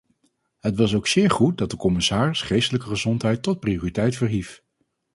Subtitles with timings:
[0.59, 4.63] Het was ook zeer goed dat de commissaris geestelijke gezondheid tot prioriteit verhief.